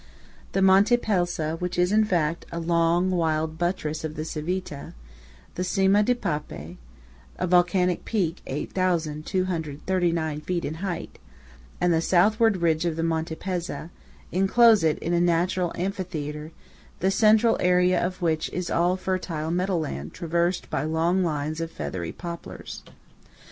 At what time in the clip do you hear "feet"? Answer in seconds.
10.41-10.65